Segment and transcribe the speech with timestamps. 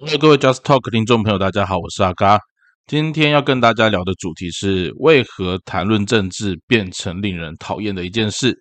[0.00, 2.38] 各位 Just Talk 听众朋友，大家好，我是阿嘎。
[2.86, 8.56] 今天要跟大家聊的主题是为何谈论政治变成令人讨厌的一件事。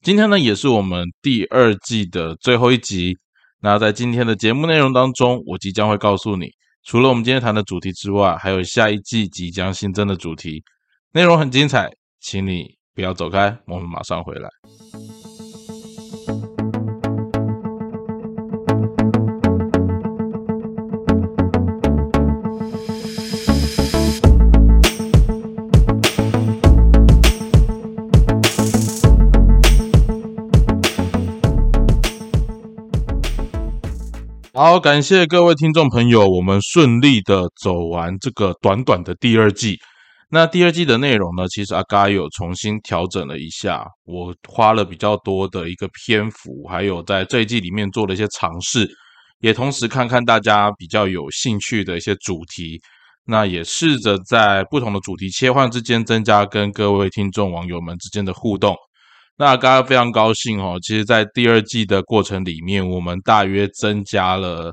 [0.00, 3.14] 今天呢，也是我们第二季的最后一集。
[3.60, 6.48] 那在今天的节目内容当中，我即将会告诉你，
[6.82, 10.62] 除了我们今天谈的主题之外，还有下一季即将新增的主题，
[11.12, 11.90] 内容很精彩，
[12.20, 14.48] 请你不要走开，我们马上回来。
[34.62, 39.78] 好，感谢各位听众朋友，我们顺利的走完这个短短的第二季。
[40.28, 48.86] 那第二季的内容呢，其实阿嘎有重新调整了一下，我花了比较多的一个篇幅，还有在这一季里面做了一些尝试，
[49.38, 52.78] 也同时看看大家比较有兴趣的一些主题，
[53.24, 58.76] 那也试着在不同的主题切换之间，增加跟各位听众网友们之间的互动。
[59.40, 64.70] 那刚刚非常高兴哦，其实，在第二季的过程里面，我们大约增加了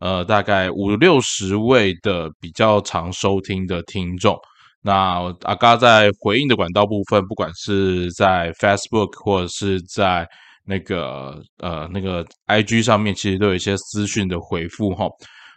[0.00, 4.36] 呃大概五六十位的比较常收听的听众。
[4.82, 10.26] 那阿嘎在回应的管道部分，不管是在 Facebook 或者是在
[10.66, 15.06] 那个呃那个 IG 上面，其实都有一些私讯的回复哈。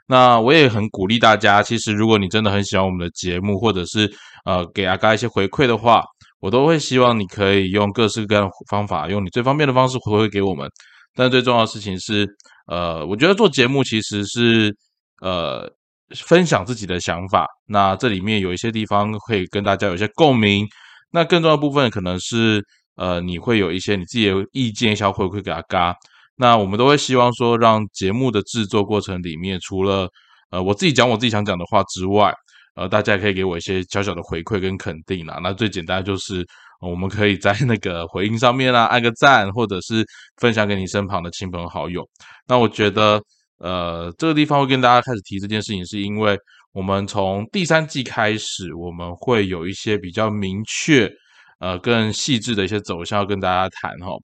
[0.08, 4.08] 那我也很鼓励大家，其实如果你真的很喜欢我们的节目，或者是
[4.46, 6.03] 呃给阿嘎一些回馈的话。
[6.42, 10.70] 我都会希望你可以用各式各样的方法，用你最方便的方式回馈给我们。
[11.14, 12.28] 但最重要的事情是，
[12.67, 14.75] 呃，我觉得做节目其实是
[15.22, 15.69] 呃
[16.16, 17.45] 分享自己的想法。
[17.67, 20.66] 那这里面有一些地方可以跟大家有一些共鸣。
[21.12, 22.64] 那更重要的部分可能是，
[22.95, 25.94] 呃，你会有一些你自己的意见想回馈给阿嘎。
[26.38, 30.09] 那我们都会希望说，让节目的制作过程里面，除了
[30.50, 32.34] 呃我自己讲我自己想讲的话之外。
[32.75, 35.39] 呃，大家也可以给我一些小小的回馈跟肯定啦。
[35.44, 36.45] 那最简单就是
[36.80, 40.06] 我们可以在那个回应上面啦按个赞，或者是
[40.38, 42.07] 分享给你身旁的亲朋好友。
[42.47, 43.22] 那我觉得，
[43.59, 46.38] 呃，这个地方会跟大家开始提这件事情，是因为
[46.73, 51.12] 我们从第三季开始，我们会有一些比较明确、
[51.59, 54.16] 呃，更细致的一些走向要跟大家谈哈。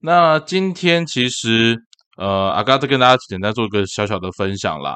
[0.00, 1.78] 那今天其实，
[2.18, 4.94] 呃，阿嘎再跟大家简单做个小小的分享啦。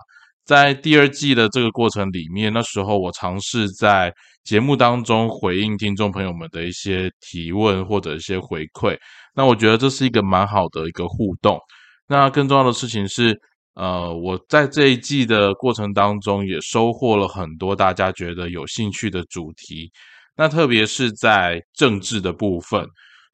[0.48, 4.10] 在第二季的这个过程里面，那时候我尝试在
[4.44, 8.96] 节目当中回应听众朋友们的一些提问或者一些回馈。
[9.34, 11.58] 那我觉得这是一个蛮好的一个互动。
[12.06, 13.38] 那更重要的事情是，
[13.74, 19.92] 呃，我在这一季的过程当中也收获了很多大家觉得有兴趣的主题。
[20.34, 22.82] 那特别是在政治的部分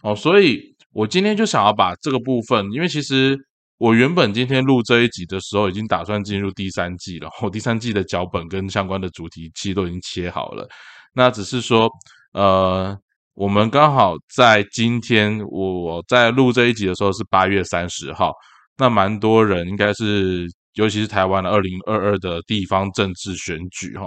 [0.02, 0.60] 哦，所以
[0.92, 3.38] 我今天就想要把这个部分，因为其实。
[3.78, 7.28] 我原本今天录这一集的时候，已经打算进入第三季了。
[7.42, 10.66] 我第三季的脚本跟相关的主题其实都已经切好了。
[11.12, 11.90] 那只是说，
[12.32, 12.96] 呃，
[13.34, 18.32] 我们刚好在今天我在录这一集的时候是八月三十号。
[18.76, 24.06] 那蛮多人应该是，尤其是台湾的二零二二的地方政治选举哈。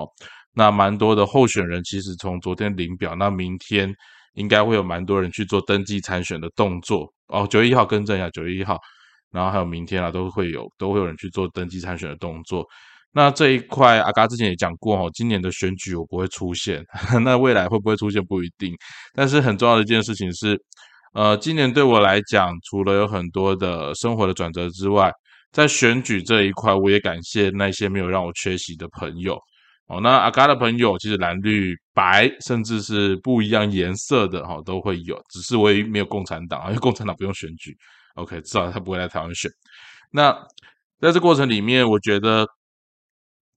[0.54, 3.94] 那蛮多的候选人其实从昨天领表，那明天
[4.36, 7.46] 应该会有蛮多人去做登记参选的动作哦。
[7.50, 8.78] 九月一号更正一下，九月一号。
[9.32, 12.66] 然后还有明天啊，都会有都会有人去做登记参选的动作。
[13.14, 16.84] 那这一块阿嘎之前也讲过哦，今年的选举我不会出现，
[17.24, 18.76] 那未来会不会出现不一定。
[19.14, 20.60] 但是很重要的一件事情是，
[21.14, 25.12] 呃，今年对我来讲，除了有很多的生活的转折之外，
[25.52, 29.36] 在选举这一块，我也感谢那些没有让我缺席的朋友
[29.88, 30.00] 哦。
[30.00, 37.76] 那阿嘎的朋友其实蓝绿白，甚至是不一样颜色的哈都会有，只是我也没有共产党，因为共产党不用选举。
[38.18, 39.50] OK，至少他不会来台湾选。
[40.12, 40.32] 那
[41.00, 42.48] 在这过程里面，我觉得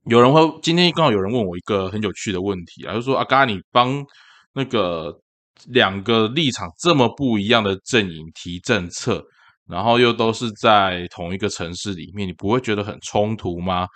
[0.05, 4.05] 有人会今天刚好有人问我一个很有趣的问题啊，就说阿嘎，你帮
[4.53, 5.19] 那个
[5.67, 9.25] 两个立场这么不一样的阵营提政策，
[9.67, 13.87] 然后又都是在同一个城市里面，你不会觉得很冲突吗？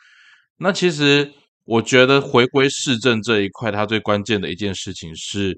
[0.56, 1.30] 那其实
[1.64, 5.54] 我觉得回归市政这一块，它最关键的一件事情是，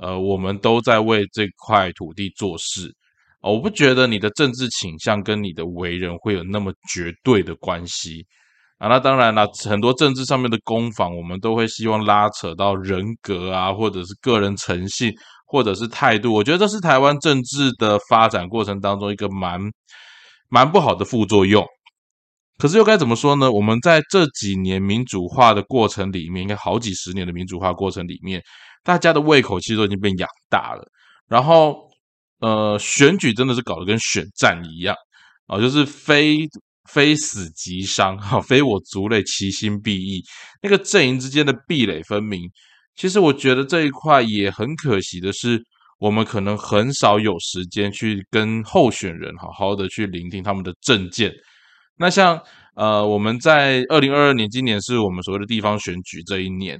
[0.00, 2.92] 呃，我们都在为这块土地做事。
[3.50, 8.24] 我不觉得你的政治倾向跟你的为人会有那么绝对的关系
[8.78, 8.86] 啊。
[8.88, 15.12] 那当然了，很多政治上面的攻防，我们都会希望拉扯到人格啊，或者是个人诚信，
[15.46, 16.32] 或者是态度。
[16.32, 19.60] 我觉得这是台湾政治的发展过程当中一个蛮
[20.48, 21.66] 蛮不好的副作用。
[22.58, 23.50] 可是又该怎么说呢？
[23.50, 28.40] 我们在这几年民主化的过程里面，应该好几十年的民主化过程里面，
[28.84, 30.84] 大家的胃口其实都已经被养大了，
[31.26, 31.90] 然后。
[32.42, 34.94] 呃，选举真的是搞得跟选战一样
[35.46, 36.40] 啊，就是非
[36.90, 40.20] 非死即伤，哈，非我族类，其心必异。
[40.60, 42.50] 那个阵营之间的壁垒分明，
[42.96, 45.62] 其实我觉得这一块也很可惜的是，
[45.98, 51.32] 我们可能很少有时间去跟候选人好好的去聆听他们的政见。
[51.96, 52.40] 那像
[52.74, 56.76] 呃，我们在二零二二年，今年是我们所谓的地方选举这一年。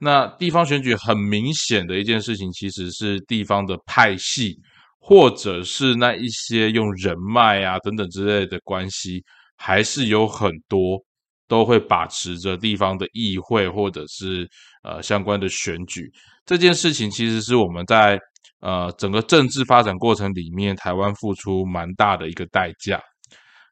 [0.00, 4.56] 那地方选举很明显的一件事情，其实是地方的派系，
[5.06, 9.22] 或者是那一些用人脉啊等等之类的关系，
[9.54, 10.98] 还是有很多
[11.46, 14.48] 都会把持着地方的议会或者是
[14.82, 16.10] 呃相关的选举。
[16.46, 18.18] 这件事情其实是我们在
[18.60, 22.98] 呃整个政治发展过程里面，台湾付出蛮大的一个代价。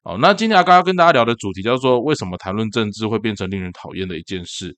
[0.03, 4.77] 哦，那今天刚刚跟大家聊的主题叫做为什么谈论政治会变成令人讨厌的一件事？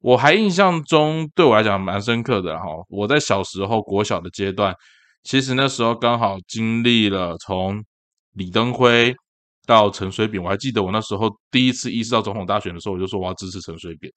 [0.00, 2.66] 我还印象中，对我来讲蛮深刻的哈。
[2.90, 4.74] 我在小时候国小的阶段，
[5.26, 7.84] 其实那时候刚好经历了从
[8.34, 9.12] 李登辉
[9.66, 10.40] 到陈水扁。
[10.40, 14.12] 我还记得我那时候第一次意识到总统大选的时候，我就说我要支持陈水扁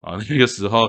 [0.00, 0.18] 啊。
[0.28, 0.88] 那个时候，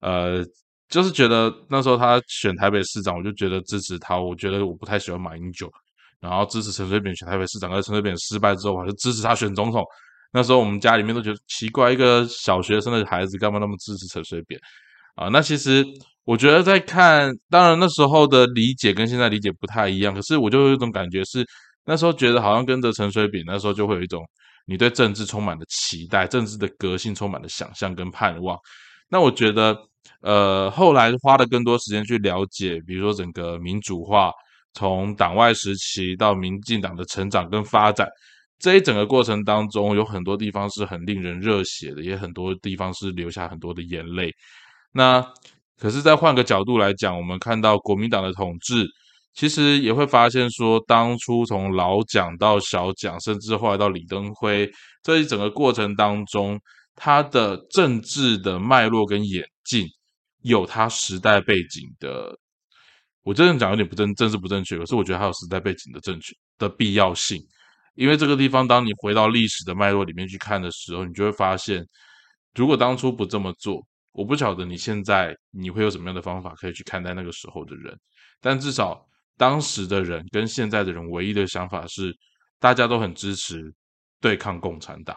[0.00, 0.42] 呃，
[0.88, 4.18] 就是觉得那时候他选台北市长，我就觉得支持他。
[4.18, 5.70] 我觉得我不太喜欢马英九，
[6.18, 7.70] 然后支持陈水扁选台北市长。
[7.70, 9.84] 而陈水扁失败之后，我就支持他选总统。
[10.32, 14.58] 那时候我们家里面都觉得奇怪，一个小学生的孩子干嘛那么支持陈水扁
[15.16, 15.28] 啊？
[15.28, 15.84] 那其实
[16.30, 21.44] 我觉得在看，当然那时候的理解跟现在理解不太一样，可是我就有一种感觉是，
[21.84, 24.24] 那时候觉得好像跟着陈水扁，那时候就会有一种
[24.64, 28.56] 你对政治充满了期待，政治的革新充满了想象跟盼望。
[29.08, 29.76] 那我觉得，
[30.20, 34.30] 呃，后来花了更多时间去了解，比如说整个民主化，
[34.72, 38.08] 从党外时期到民进党的成长跟发展。
[38.60, 44.32] 这一整个过程当中，有很多地方是很令人热血的，也很多地方是留下很多的眼泪。
[44.92, 45.26] 那
[45.80, 48.86] 可是再换个角度来讲，我们看到国民党的统治，
[49.32, 54.70] 其实也会发现说，当初从老蒋到小蒋，甚至后来到李登辉，
[55.02, 56.60] 这一整个过程当中，
[56.94, 59.86] 他的政治的脉络跟演进，
[60.42, 62.36] 有他时代背景的。
[63.22, 67.38] 我这样讲有点不正，政治不正确，可是我觉得还有时代背景的正确的必要性。
[67.94, 71.86] 因为这个地方，当你回到历史的脉络里面去看的时候，你就会发现，
[72.54, 77.96] 如果当初不这么做，我不晓得你现在你会有什么样的方法可以去看待那个时候的人。
[78.40, 82.12] 但至少当时的人跟现在的人唯一的想法是，
[82.58, 83.72] 大家都很支持
[84.20, 85.16] 对抗共产党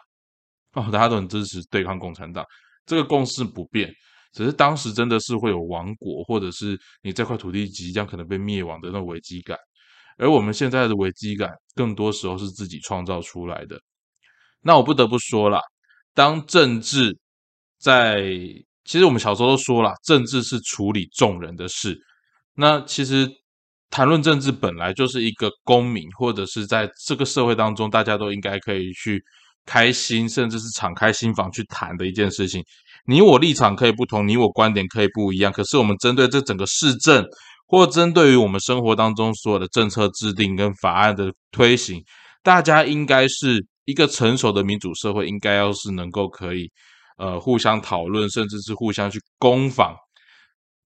[0.73, 2.45] 哦，大家都很支持对抗共产党，
[2.85, 3.93] 这个共识不变，
[4.31, 9.57] 只是当时真的是会有亡国，或者是你这块土地即将可能被灭亡的那种危机感。
[10.17, 13.79] 而我们现在的危机感，更多时候是自己创造出来的。
[14.61, 15.59] 那我不得不说了，
[16.13, 17.17] 当政治
[17.77, 18.23] 在，
[18.85, 21.97] 其实我们小时候都说了，政治是处理众人的事。
[22.55, 23.27] 那其实
[23.89, 29.23] 谈论政治本来就是一个公民，或者是在这个社会当中，大家都应该可以去
[29.65, 32.63] 开心，甚至是敞开心房去谈的一件事情。
[33.05, 37.25] 你我立场可以不同，你我观点可以不一样，可是我们针对这整个市政。
[37.65, 42.03] 或针对于我们生活当中所有的政策制定跟法案的推行，
[42.43, 46.69] 大家应该是一个成熟的民主社会，应该要是能够可以
[47.17, 49.95] 呃互相讨论，甚至是互相去攻防，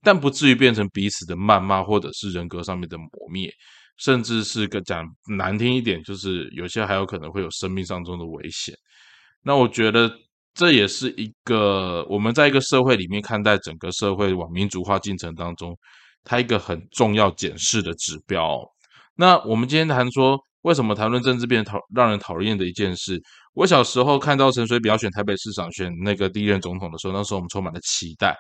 [0.02, 3.52] 但不至于变成彼此的谩骂，或者是人格上面的磨灭，
[3.98, 5.06] 甚至是个讲
[5.38, 8.76] 难听一点，就是有些还有可能会有生命当中的危险。
[9.44, 10.12] 那我觉得
[10.54, 15.78] 这也是一个我们在一个社会里面看待整个社会往民主化进程当中。
[16.30, 18.60] 它一个很重要检视的指标。
[19.16, 23.18] 那我们今天谈说，为什么谈论政治变讨让人讨厌的一件事？
[23.58, 28.36] 我小时候看到陈水扁要选台北市长、选那个第一任总统的时候，那时候我们充满了期待。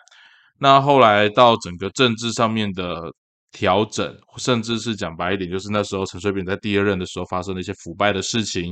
[0.59, 3.01] 那后来到整个政治上面的
[3.51, 8.71] 调整，甚至是讲白一点，就是那时候陈水扁在第二任的时候发生了一些腐败的事情。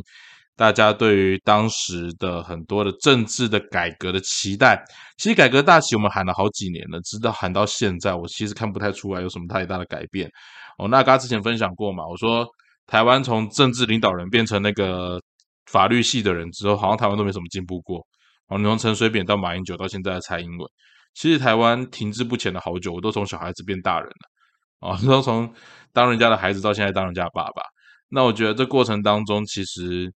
[0.56, 4.80] 大家对于当时的很多的政治的改革的期待，
[5.18, 10.30] 其实改革大旗我们喊了好几年了，直到喊到现在，我其实看不太出来有什么太大的改变。
[10.78, 12.46] 哦，那刚之前分享过嘛，我说
[12.86, 15.20] 台湾从政治领导人变成那个
[15.66, 18.06] 法律系的人之后，好像台湾都没什么进步过。
[18.48, 20.70] 哦，你从陈水扁到马英九到现在的蔡英文，
[21.14, 24.90] 其实台湾停滞不前了好久，我都从小孩子变大人了。
[24.90, 25.52] 哦， 都从
[25.94, 27.64] 当人家的孩子到现在当人家爸爸。
[28.10, 30.14] 那我觉得这过程当中，其实。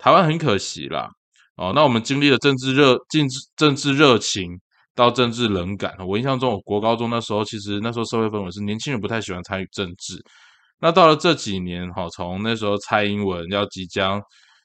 [0.00, 1.10] 台湾很可惜啦，
[1.56, 4.48] 哦，那我们经历了政治热、政治政治热情
[4.94, 5.92] 到政治冷感。
[6.06, 10.22] 我印象中，我国高中那时候，其实那时候社会氛围是年轻人不太喜欢参与政治。
[10.78, 14.22] 那到了这几年，哈，从那时候蔡英文要即将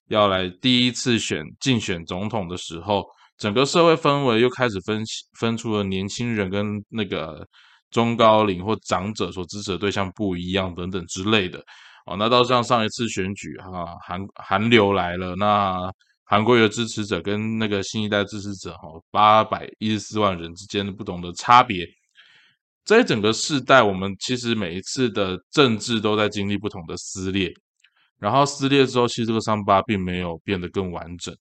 [0.09, 3.03] 要来第一次选竞选总统的时候，
[3.37, 5.03] 整个社会氛围又开始分
[5.39, 7.45] 分出了年轻人跟那个
[7.89, 11.63] 中高龄或长者所支持的对象不一样等等之类的。
[12.05, 15.89] 哦，那到像上一次选举哈，韩韩流来了，那
[16.25, 21.87] 韩国的支持者跟那个新一代支持者哈，八百一十四万人之间的不同的差别，
[22.83, 27.53] 在整个世代，我们其实每一次的政治都在经历不同的撕裂，
[28.19, 31.35] 然后撕裂之后，其实这个伤疤并没有变得更完整。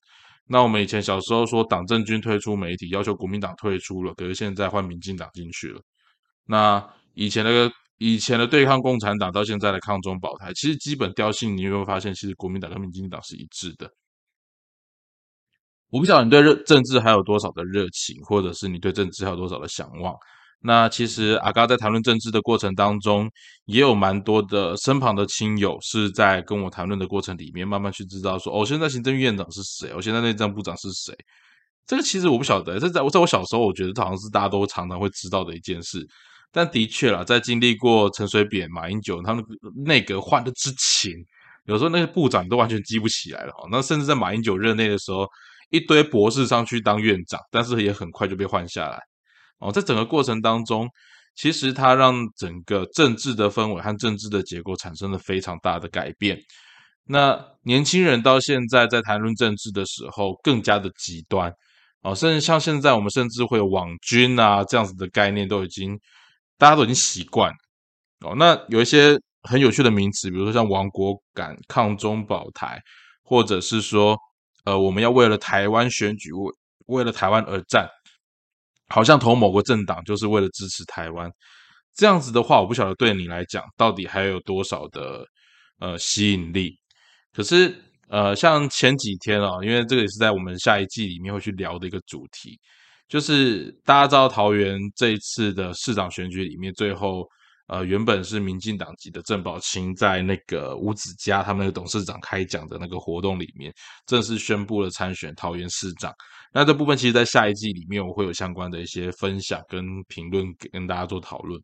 [0.45, 5.81] 那我们以前小时候说党政军退出媒体，要求国民党退出了，可是现在换民进党进去了。
[6.45, 13.89] 那以前那个以前的对抗共产党，到现在的抗中保台，其实基本调性，你有没有发现，其实国民党跟民进党是一致的？
[15.89, 20.13] 我不晓得你对热政治还有多少的热情，或者是你对政治还有多少的向往。
[20.63, 23.29] 那其实阿嘎在谈论政治的过程当中，
[23.65, 29.91] 也有蛮多的身旁的亲友是在跟我谈论的过程里面，慢慢去知道说，哦，现在行政院长是谁？
[29.93, 31.13] 我现在内政部长是谁？
[31.85, 36.07] 这个其实我不晓得，这在我在我小时候，我觉得好像是大家都常常会知道的一件事。
[36.49, 39.43] 但的确啦，在经历过陈水扁、马英九他们
[39.85, 41.11] 内阁换的之前，
[41.65, 43.51] 有时候那些部长都完全记不起来了。
[43.69, 45.27] 那甚至在马英九任内的时候，
[45.71, 48.97] 一堆博士上去当院长，但是也很快就被换下来。
[49.59, 50.89] 哦，在整个过程当中，
[51.35, 56.37] 其实它让整个政治的氛围和政治的结构产生了非常大的改变。
[57.05, 61.53] 那年轻人到现在在谈论政治的时候，更加的极端。
[62.01, 65.97] 哦，甚至像现在我们甚至会有网军啊这样子的概念，都已经
[66.57, 67.51] 大家都已经习惯。
[68.25, 72.77] 哦，那有一些很有趣的名词，比如说像亡国感、抗中保台，
[73.23, 74.17] 或者是说，
[74.65, 76.51] 呃，我们要为了台湾选举，为
[76.87, 77.87] 为了台湾而战。
[78.93, 81.27] 好像投某个政党就是为了支持台湾，
[81.95, 85.25] 这样子的话，我不晓得对你来讲到底还有多少的
[85.79, 86.77] 呃吸引力。
[87.33, 87.75] 可是
[88.07, 92.59] 呃，像前几天啊，因为这个也是在我们下一季里面会去聊的一个主题，
[93.07, 97.27] 就是大家知道桃园这一次的市长选举里面，最后
[97.65, 103.73] 呃原本是民进党籍的郑宝清在那个吴子嘉他们那个董事长开讲的那个活动里面，
[104.05, 106.13] 正式宣布了参选桃园市长。
[106.55, 111.59] 那这部分其实，在下一季里面，我会有相关的一些分享跟评论，跟大家做讨论。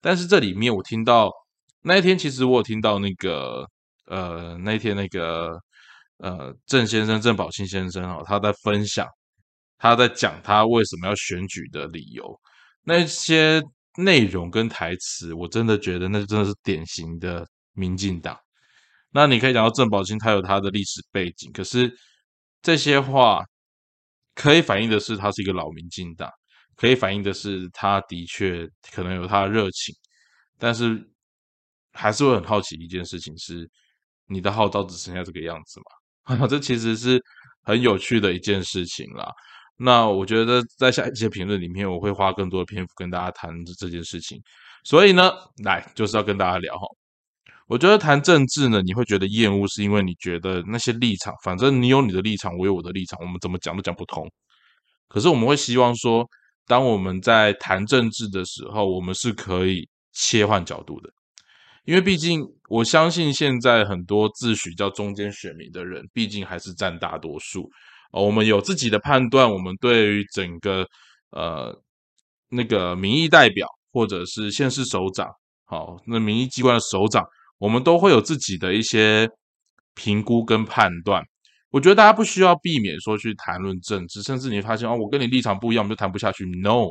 [0.00, 1.30] 但是这里面，我听到
[1.82, 3.68] 那一天，其实我有听到那个，
[4.06, 5.60] 呃，那一天那个，
[6.16, 9.06] 呃，郑先生郑宝清先生哦，他在分享，
[9.76, 12.40] 他在讲他为什么要选举的理由，
[12.82, 13.62] 那些
[13.98, 18.34] 内容跟台词，我真的觉得那真的是典型的民进党。
[19.12, 21.94] 那你可以讲到郑宝清，他有他的历史背景，可是
[22.62, 23.44] 这些话。
[24.40, 26.26] 可以反映的是，他是一个老民进党；
[26.74, 29.94] 可以反映的是，他的确可能有他的热情，
[30.58, 30.98] 但是
[31.92, 33.68] 还是会很好奇一件事情：是
[34.26, 36.46] 你的号召只剩下这个样子吗？
[36.48, 37.22] 这其实是
[37.64, 39.30] 很有趣的一件事情啦。
[39.76, 44.40] 那我觉得在下一些评论里面，我会花更多的篇幅跟大家谈这件事情。
[44.84, 45.30] 所以呢，
[45.64, 46.86] 来就是要跟大家聊哈。
[47.70, 54.28] 我觉得谈政治呢，你会觉得厌恶，是因为你觉得那些立场，反正你有你的立场，我有我的立场，我们怎么讲都讲不通。
[55.06, 56.28] 可是我们会希望说，
[56.66, 61.08] 当我们在谈政治的时候，我们是可以切换角度的，
[61.84, 67.70] 因为毕竟我相信现在很多自诩叫中间选民的人，毕竟还是占大多数。
[68.10, 70.84] 我们有自己的判断，我们对于整个
[71.30, 71.72] 呃
[72.48, 75.28] 那个民意代表或者是县市首长，
[75.66, 77.24] 好，那民意机关的首长。
[77.60, 79.28] 我们都会有自己的一些
[79.94, 81.22] 评估跟判断，
[81.70, 86.46] 我觉得大家不需要避免说去谈论政治，甚至你发现哦，我跟你立场不一样，我们就谈不下去。
[86.62, 86.86] No，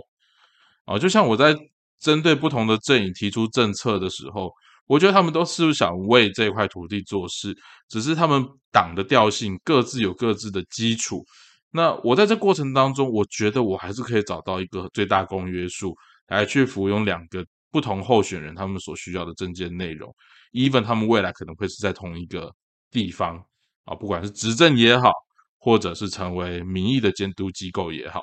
[0.86, 1.58] 啊，就像我在
[2.00, 4.54] 针对不同的阵营提出政策的时候，
[4.86, 7.56] 我觉得他们都是想为这块土地做事，
[7.90, 11.26] 只是他们党的调性各自有各自的基础。
[11.72, 15.96] 那我在这过程当中，我觉得我还是可以找到一个最大公约数
[16.28, 20.14] 来去服用两个不同候选人他们所需要的政见内容。
[20.52, 22.54] Even 他们未来可能会是在同一个
[22.92, 23.38] 地方
[23.86, 25.12] 啊，不管是执政也好，
[25.58, 28.22] 或者是成为民意的监督机构也好，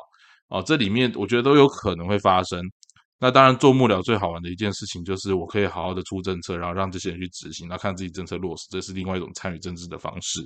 [0.48, 2.60] 啊，这里面我觉得都有可能会发生。
[3.18, 10.40] 那当然做幕僚最好玩的一件事情就是我可以好好的出政策，然后让这些人去执行，然后看自己政策落实，这是另外一种参与政治的方式。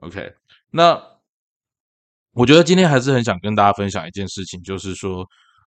[0.00, 0.32] OK，
[0.70, 1.00] 那
[2.32, 5.24] 我觉得今天还是很想跟大家分享一件事情，就是说。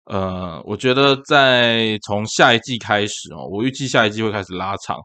[0.07, 4.95] 呃，我觉得在从下一季开始哦，我预计下一季会开始拉长。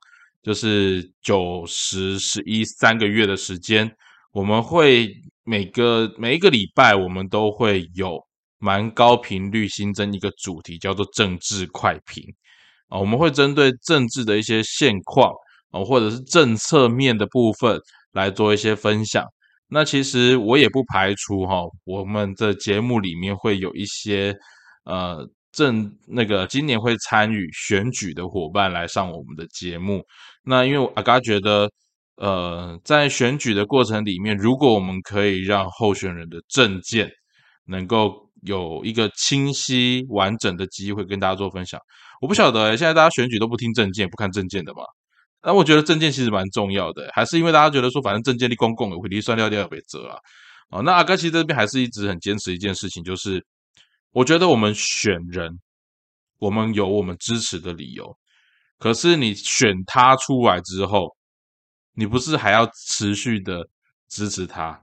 [0.43, 3.91] 就是九十十一三个月的时间，
[4.33, 5.13] 我们会
[5.45, 8.19] 每个每一个礼拜，我们都会有
[8.59, 12.25] 蛮高频率新增一个主题，叫做政治快评
[12.89, 12.99] 啊。
[12.99, 15.31] 我们会针对政治的一些现况
[15.71, 17.79] 啊，或者是政策面的部分
[18.13, 19.25] 来做一些分享。
[19.69, 24.35] 那其实我也不排除哈，我们的节目里面会有一些
[24.85, 30.03] 呃正那个今年会参与选举的伙伴来上我们的节目。
[30.45, 31.71] 那因为阿嘎觉得，
[32.17, 37.11] 呃，在选举的过程里面，如果我们可以让候选人的证件
[37.67, 41.81] 能够有一个清晰完整的机会跟大家做分享，
[42.21, 44.83] 我不晓得现在大家选举都不听证件、不看证件的嘛？
[45.43, 50.19] 那我觉得证件其实蛮重要的，还是因为大家觉得说，反正证件立公共，会离算掉掉被折啊。
[50.71, 53.43] 哦，那阿嘎其实这边还是一直很坚持一件事情，就是
[54.13, 55.61] 我觉得我们选人，
[56.39, 58.17] 我们有我们支持的理由，
[58.79, 61.17] 可是你选他出来之后，
[61.95, 63.69] 你不是还要持续的
[64.09, 64.83] 支持他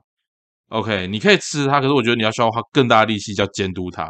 [0.69, 4.09] ？OK，你可以支持他，可是我觉得你要需要花更大力气，叫监督他。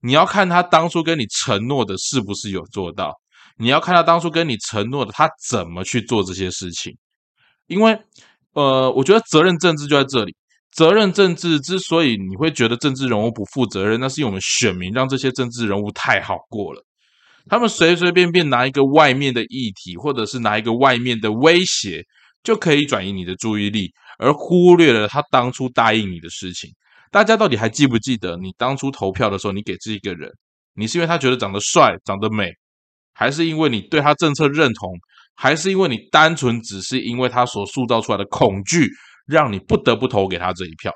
[0.00, 3.14] 你要看他当初跟你承诺的是不是有做到。
[3.56, 6.96] 你要看他当初跟你承诺的，他怎么去做这些事情？
[7.66, 8.00] 因为，
[8.52, 10.36] 呃，我觉得责任政治就在这里。
[10.70, 16.84] 责任政治之所以你会觉得政治人物不负责任，那是因为我们选民让这些政治人物太好过了。
[17.48, 22.04] 他们随随便便拿一个外面的议题，或者是拿一个外面的威胁，
[22.42, 26.70] 就可以转移你的注意力，而忽略了他当初答应你的事情。
[27.10, 30.30] 大家到底还记不记得，你当初投票的时候，你给这一个人，
[30.74, 32.52] 你是因为他觉得长得帅、长得美？
[33.14, 34.92] 还是因为你对他政策认同，
[35.34, 38.88] 还是因为你单纯只是因为他所塑造出来的恐惧，
[39.28, 40.92] 让你不得不投给他这一票？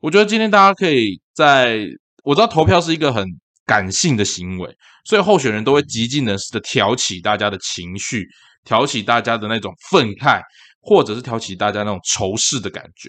[0.00, 1.86] 我觉得今天大家可以在
[2.22, 3.26] 我知道投票是一个很
[3.66, 8.26] 感性的行为，所以候选人都会极尽能事的挑起大家的情绪，
[8.64, 10.40] 挑起大家的那种愤慨，
[10.80, 13.08] 或者是挑起大家那种仇视的感觉。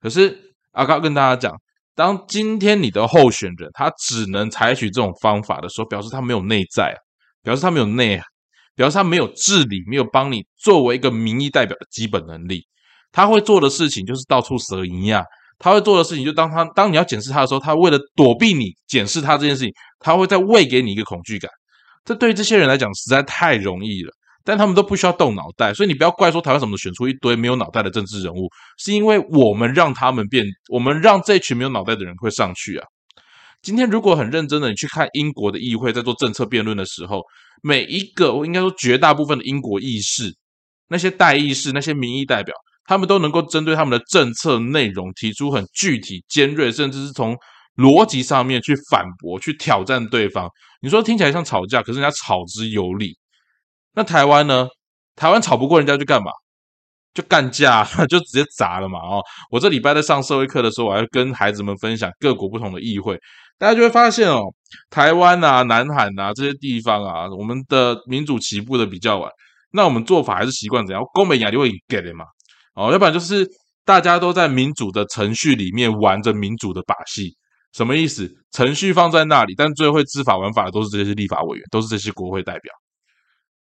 [0.00, 0.36] 可是
[0.72, 1.54] 阿高跟大家讲，
[1.94, 6.98] 当今天你的候选人他只能采取这种方法的时候，表示他没有内在啊。
[7.44, 8.24] 表示他没有内涵，
[8.76, 12.64] 表示他没有治理，没有帮你作为一个民意代表的基本能力。
[13.12, 15.24] 他会做的事情就是到处蛇一样。
[15.58, 21.48] 他会做的事情就当他当你要检视他的时候，他为了躲避你检视他这件事情，他会再喂给你一个恐惧感。
[22.04, 24.10] 这对于这些人来讲实在太容易了，
[24.42, 25.72] 但他们都不需要动脑袋。
[25.72, 32.84] 所以你不要怪说台湾怎么选出一堆没有脑袋的政治人物，是因为我们让他们变，我们让这群没有脑袋的人会上去啊。
[33.62, 37.22] 今天如果很认真的你去看英国的议会，在做政策辩论的时候，
[37.62, 40.34] 每一个我应该说绝大部分的英国议事，
[40.88, 42.52] 那些代议士、那些民意代表，
[42.86, 47.36] 他们都能够针对他们的政策内容提出很具体、尖锐，甚至是从
[47.76, 50.48] 逻辑上面去反驳、去挑战对方。
[50.80, 53.16] 你说听起来像吵架，可是人家吵之有理。
[53.94, 54.68] 那台湾呢？
[55.14, 56.30] 台湾吵不过人家就干嘛？
[57.12, 58.98] 就干架， 就直接砸了嘛！
[58.98, 63.18] 哦，我这礼拜在上社会课的时候，我还跟孩子们分享各国不同的议会，
[63.58, 64.44] 大家就会发现哦，
[64.88, 69.30] 台湾啊、南韩啊这些地方啊，我们的民主起步的比较晚，
[69.72, 71.04] 那我们做法还是习惯怎样？
[71.12, 72.24] 公美雅就会给的嘛，
[72.74, 73.46] 哦，要不然就是
[73.84, 77.36] 大家都在民主的程序里面玩着民主的把戏，
[77.72, 78.32] 什么意思？
[78.52, 82.72] 程序放在那里，但最会知法玩法的都是这些立法委员，都是这些国会代表，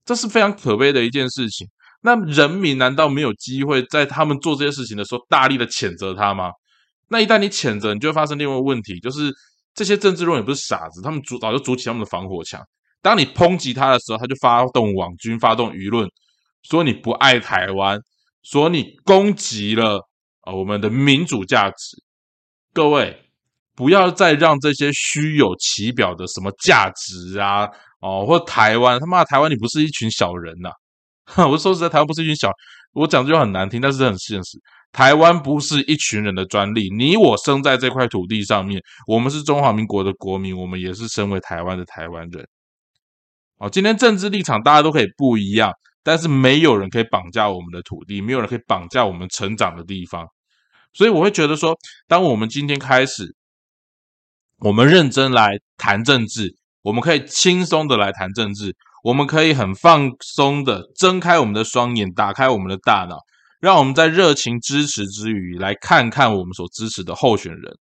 [0.06, 1.68] 这是非常可悲的一件事情。
[2.02, 6.52] 那人民难道没有机会在他们做这些事情的时候大力的谴责他吗？
[7.10, 9.32] 那一旦你谴责，你就会发生另外一个问题，就是
[9.76, 12.62] 这些政治人物也不是傻子，他们主早就筑起他们的防火墙。
[13.02, 16.08] 当你抨击他的时候，他就发动网军，发动舆论，
[16.64, 18.00] 说你不爱台湾，
[18.44, 20.00] 说你攻击了
[20.42, 22.04] 啊我们的民主价值。
[22.74, 23.18] 各位
[23.76, 27.68] 不要再让这些虚有其表的什么价值啊
[28.02, 30.72] 哦，或台湾他妈台湾，你不是一群小人呐！
[31.50, 32.52] 我说实在，台湾不是一群小，
[32.94, 34.58] 我讲这句很难听，但是很现实。
[34.92, 42.46] 台湾不是一群人的专利，你我生在这块土地上面，我们是中华民国的国民，我们也是身为台湾的台湾人。
[43.58, 45.72] 哦，今天政治立场大家都可以不一样，
[46.04, 50.28] 但是没有人可以绑架我们的土地，没有人可以绑架我们成长的地方。
[50.94, 53.36] 所以我会觉得说，当我们今天开始，
[54.58, 58.76] 我们认真来谈政治，我们可以轻松的来谈政治。
[59.04, 63.18] 我们可以很放松的睁开我们的双眼，打开我们的大脑，
[63.60, 67.80] 让我们在热情支持之余，来看看我们所支持的候选人，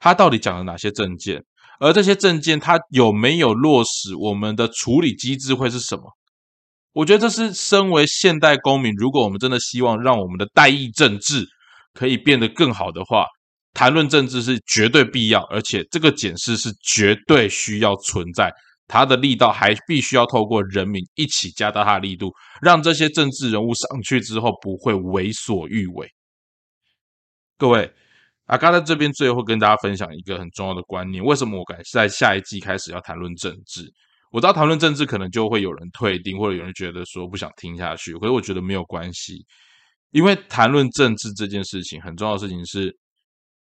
[0.00, 1.44] 他到底讲了哪些政见，
[1.78, 6.16] 而这些政见他有没有落实，我们的处理机制会是什么？
[6.92, 11.46] 我觉得这是身为现代公民，如果我们真的希望让我们的代议政治
[11.94, 13.26] 可以变得更好的话，
[13.72, 18.52] 谈论政治是绝对必要，而且这个检视是绝对需要存在。
[18.88, 26.06] 他的力道还必须要透过人民一起加大他的力度，让这些政治人物上去之后不会为所欲为。
[27.56, 27.90] 各位，
[28.46, 33.90] 阿嘎在这边最后跟大家分享一个很重要的观念：为什么我敢在下一季开始要谈论政治？
[34.32, 38.14] 我知道谈论政治可能就会有人退订，或者有人觉得说不想听下去。
[38.14, 39.44] 可是我觉得没有关系，
[40.10, 42.98] 因为谈论政治这件事情很重要的事情是，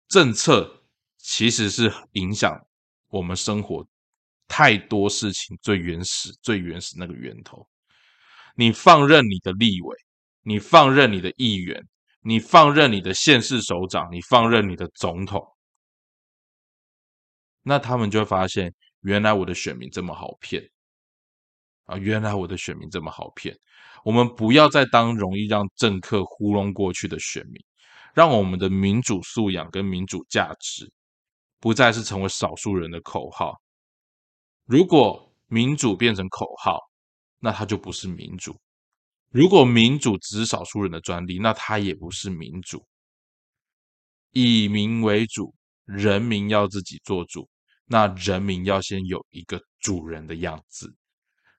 [0.08, 0.70] 政策
[1.16, 2.54] 其实是影响
[3.08, 3.84] 我们生活。
[4.46, 7.66] 太多事情最原始、最原始那个源头。
[8.54, 9.96] 你放任你的立委，
[10.42, 11.82] 你放任你的议员，
[12.22, 15.46] 你放任你的县市首长，你放任你的总统，
[17.62, 20.62] 那他们就会发现，原来我的选民这么好骗
[21.84, 21.96] 啊！
[21.96, 23.56] 原来我的选民这么好骗。
[24.04, 27.62] 我们不要再当容易让政客糊弄过去的选民，
[28.14, 30.90] 让我们的民主素养跟民主价值
[31.60, 33.60] 不再是成为少数人的口号。
[34.64, 36.78] 如果民主变成口号，
[37.38, 38.56] 那它就不是民主。
[39.30, 42.84] 如果民主只是少数人的专利，那它也不是民主。
[44.32, 47.48] 以民为主，人民要自己做主，
[47.88, 50.92] 那人民要先有一个主人的样子。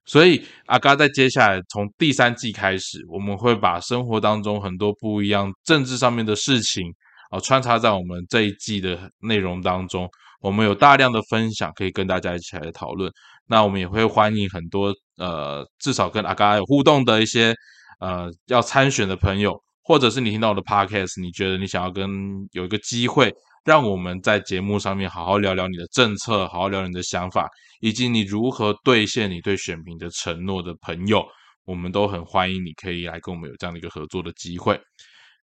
[0.06, 6.84] 所以阿嘎在接下来从第三季开始，我们会把生活当中很多不一样政治上面的事情
[7.30, 10.10] 啊穿插在我们这一季的内容当中。
[10.42, 13.12] 我们有大量的分享可以跟大家一起来讨论。
[13.46, 17.54] 那我们也会欢迎很多呃，至少跟阿嘎有互动的一些
[18.00, 22.10] 呃要参选的朋友，或者是你听到我的 podcast，你觉得你想要跟
[22.52, 23.34] 有一个机会，
[23.66, 27.48] 让我们在节目上面好好聊聊你的政策，好好聊聊你的想法，
[27.82, 31.26] 以及你如何兑现你对选民的承诺的朋友，
[31.66, 34.80] 我们都很欢迎你可以来跟我们有这样的一个合作的机会。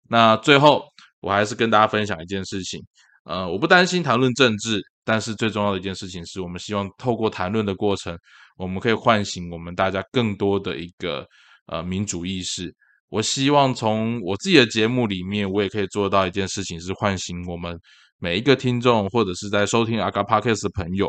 [0.10, 0.84] 那最后，
[1.22, 2.80] 我还是跟大家分享一件事情，
[3.26, 4.82] 呃，我不担心谈论政治。
[5.06, 8.18] 但是最重要的一件事情是，我们希望透过谈论的过程，
[8.56, 11.28] 我们可以唤醒我们大家更多的一个
[11.66, 12.74] 呃民主意识。
[13.14, 17.80] 我希望从我自己的节目里面，我也可以做到一件事情，是唤醒我们
[18.18, 21.08] 每一个听众或者是在收听阿嘎 Podcast 的朋友。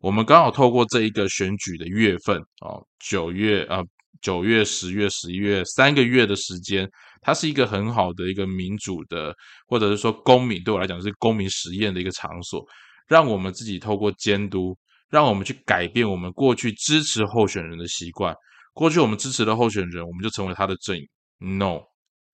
[0.00, 3.80] 我们刚好透过这一个选举的月份哦，九月啊，
[4.20, 6.86] 九月、十月、十一月三个月的时间，
[7.22, 9.34] 它是一个很好的一个民主的，
[9.66, 12.62] 或者是说公民对我来讲是公民实验的一个场所。
[13.08, 14.76] 让我们自己透过监督，
[15.08, 18.34] 让我们去改变我们过去支持候选人的习惯。
[18.74, 21.02] 过去我们支持的候选人，我们就成为他的阵营。
[21.38, 21.82] No，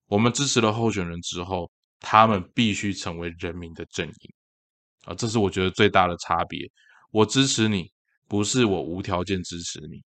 [0.07, 4.33] 我们支持了候选人之后，他们必须成为人民的阵营。
[5.05, 6.61] 啊，这是我觉得最大的差别。
[7.11, 7.91] 我支持你，
[8.29, 10.01] 不是我无条件支持你，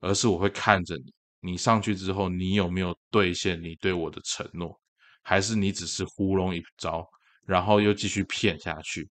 [0.00, 4.80] 而是我会看着你，你上去之后，你有没有兑现你对我的承诺，
[5.22, 7.04] 还是你只是糊弄一招，
[7.44, 9.08] 然后又继续骗下去。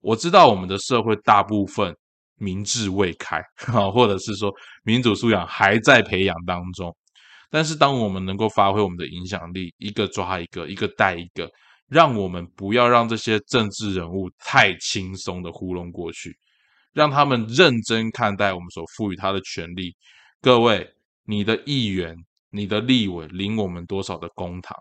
[0.00, 1.96] 我知道我们的社会大部分
[2.34, 3.38] 民智未开，
[3.72, 6.94] 啊，或者是说民主素养还在培养当中。
[7.50, 11.50] 但是，当我们能够发挥我们的影响力，一个抓一个，一个带一个，
[11.88, 16.36] 让我们不要让这些政治人物太轻松的糊弄过去，
[16.92, 19.94] 让他们认真看待我们所赋予他的权利。
[20.40, 20.88] 各位，
[21.24, 22.16] 你的议员、
[22.50, 24.76] 你的立委领我们多少的公堂？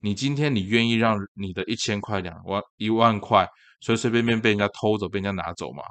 [0.00, 3.46] 你今天你愿意让你的一千块、两万、一万块？
[3.82, 5.82] 随随便便被人家偷走、被人家拿走吗？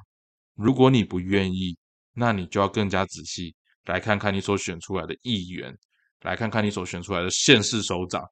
[0.55, 1.75] 如果你不愿意，
[2.13, 3.55] 那你就要更加仔细
[3.89, 5.75] 来看看你所选出来的议员，
[6.21, 8.23] 来看看你所选出来的县市首长，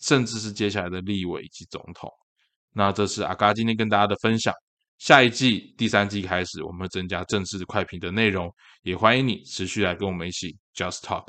[0.00, 2.08] 甚至是接下来的立委以及总统。
[2.72, 4.54] 那这是阿嘎今天跟大家的分享。
[4.98, 8.48] 下一季第三季开始，我们会增加政治快评的内容，
[8.82, 11.26] 也欢迎你持续来跟我们一起 Just Talk。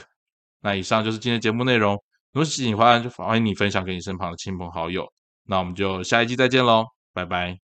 [0.61, 1.95] 那以上就是今天节目内容。
[2.31, 5.11] 如果喜欢，就欢迎你分享给你身旁的亲朋好友。
[5.45, 6.85] 那我们就下一季再见喽！
[7.13, 7.62] 拜拜。